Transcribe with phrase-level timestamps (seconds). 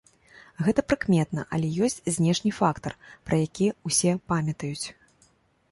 [0.67, 2.93] Гэта прыкметна, але ёсць знешні фактар,
[3.29, 4.87] пра які ўсе памятаюць.